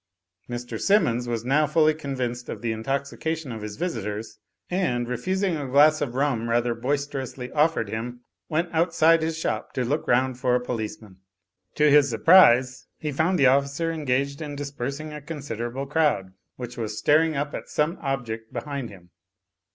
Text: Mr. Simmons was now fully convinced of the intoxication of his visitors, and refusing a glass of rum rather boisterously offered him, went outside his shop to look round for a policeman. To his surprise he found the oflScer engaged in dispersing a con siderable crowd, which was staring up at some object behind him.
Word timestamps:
Mr. 0.49 0.81
Simmons 0.81 1.27
was 1.27 1.45
now 1.45 1.67
fully 1.67 1.93
convinced 1.93 2.49
of 2.49 2.63
the 2.63 2.71
intoxication 2.71 3.51
of 3.51 3.61
his 3.61 3.77
visitors, 3.77 4.39
and 4.67 5.07
refusing 5.07 5.55
a 5.55 5.67
glass 5.67 6.01
of 6.01 6.15
rum 6.15 6.49
rather 6.49 6.73
boisterously 6.73 7.51
offered 7.51 7.87
him, 7.87 8.21
went 8.49 8.67
outside 8.73 9.21
his 9.21 9.37
shop 9.37 9.73
to 9.73 9.85
look 9.85 10.07
round 10.07 10.39
for 10.39 10.55
a 10.55 10.59
policeman. 10.59 11.17
To 11.75 11.87
his 11.91 12.09
surprise 12.09 12.87
he 12.97 13.11
found 13.11 13.37
the 13.37 13.43
oflScer 13.43 13.93
engaged 13.93 14.41
in 14.41 14.55
dispersing 14.55 15.13
a 15.13 15.21
con 15.21 15.37
siderable 15.37 15.87
crowd, 15.87 16.33
which 16.55 16.77
was 16.77 16.97
staring 16.97 17.35
up 17.37 17.53
at 17.53 17.69
some 17.69 17.99
object 18.01 18.51
behind 18.51 18.89
him. 18.89 19.11